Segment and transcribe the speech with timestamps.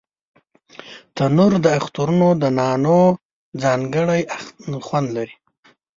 [1.15, 3.01] تنور د اخترونو د نانو
[3.63, 4.21] ځانګړی
[4.87, 5.35] خوند لري